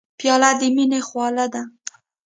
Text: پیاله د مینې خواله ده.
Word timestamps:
پیاله 0.19 0.51
د 0.59 0.61
مینې 0.75 0.99
خواله 1.07 1.45
ده. 1.53 1.61